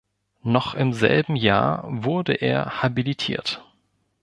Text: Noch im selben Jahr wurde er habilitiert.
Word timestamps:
Noch 0.41 0.73
im 0.73 0.93
selben 0.93 1.35
Jahr 1.35 1.83
wurde 1.85 2.33
er 2.33 2.81
habilitiert. 2.81 3.63